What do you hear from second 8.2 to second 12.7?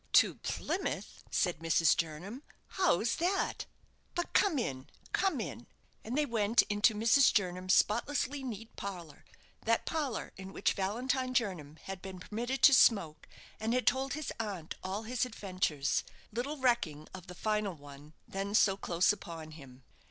neat parlour, that parlour in which Valentine Jernam had been permitted